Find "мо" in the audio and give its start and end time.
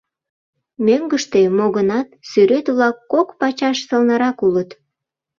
1.57-1.65